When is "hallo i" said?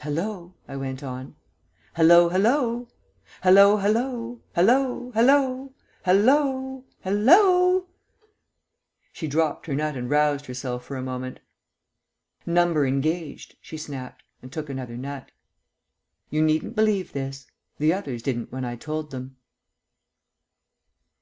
0.00-0.76